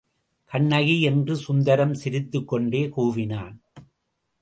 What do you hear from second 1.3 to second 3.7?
சுந்தரம் சிரித்துக்கொண்டே கூவினான்.